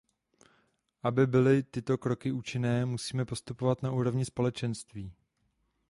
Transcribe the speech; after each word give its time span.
Aby 1.03 1.27
byly 1.27 1.63
tyto 1.63 1.97
kroky 1.97 2.31
účinné, 2.31 2.85
musíme 2.85 3.25
postupovat 3.25 3.83
na 3.83 3.91
úrovni 3.91 4.25
Společenství. 4.25 5.13